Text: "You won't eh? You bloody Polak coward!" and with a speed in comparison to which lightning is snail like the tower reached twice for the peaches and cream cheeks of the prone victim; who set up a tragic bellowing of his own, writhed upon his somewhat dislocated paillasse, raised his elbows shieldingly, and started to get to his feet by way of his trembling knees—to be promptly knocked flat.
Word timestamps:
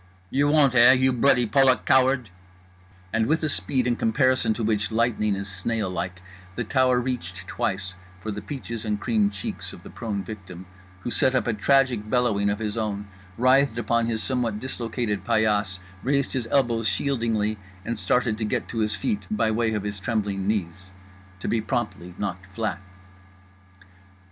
"You 0.31 0.47
won't 0.47 0.73
eh? 0.73 0.93
You 0.93 1.13
bloody 1.13 1.45
Polak 1.45 1.85
coward!" 1.85 2.31
and 3.13 3.27
with 3.27 3.43
a 3.43 3.49
speed 3.49 3.85
in 3.85 3.95
comparison 3.95 4.51
to 4.55 4.63
which 4.63 4.89
lightning 4.91 5.35
is 5.35 5.47
snail 5.47 5.91
like 5.91 6.23
the 6.55 6.63
tower 6.63 6.99
reached 6.99 7.47
twice 7.47 7.93
for 8.19 8.31
the 8.31 8.41
peaches 8.41 8.83
and 8.83 8.99
cream 8.99 9.29
cheeks 9.29 9.73
of 9.73 9.83
the 9.83 9.91
prone 9.91 10.23
victim; 10.23 10.65
who 11.01 11.11
set 11.11 11.35
up 11.35 11.45
a 11.45 11.53
tragic 11.53 12.09
bellowing 12.09 12.49
of 12.49 12.57
his 12.57 12.77
own, 12.77 13.09
writhed 13.37 13.77
upon 13.77 14.07
his 14.07 14.23
somewhat 14.23 14.59
dislocated 14.59 15.23
paillasse, 15.23 15.77
raised 16.01 16.33
his 16.33 16.47
elbows 16.49 16.87
shieldingly, 16.87 17.59
and 17.85 17.99
started 17.99 18.39
to 18.39 18.43
get 18.43 18.67
to 18.69 18.79
his 18.79 18.95
feet 18.95 19.27
by 19.29 19.51
way 19.51 19.71
of 19.75 19.83
his 19.83 19.99
trembling 19.99 20.47
knees—to 20.47 21.47
be 21.47 21.61
promptly 21.61 22.15
knocked 22.17 22.47
flat. 22.47 22.81